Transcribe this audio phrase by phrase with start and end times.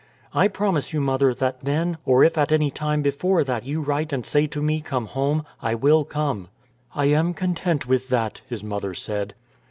[0.33, 4.11] "I promise you, mother, that then, or if at any time before that you write
[4.11, 6.47] and say to me come home, I will come."
[6.95, 9.35] "I am content with that," his mother said.